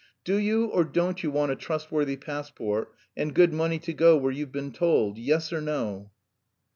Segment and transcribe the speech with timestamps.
[0.23, 4.31] "Do you or don't you want a trustworthy passport and good money to go where
[4.31, 5.19] you've been told?
[5.19, 6.09] Yes or no?"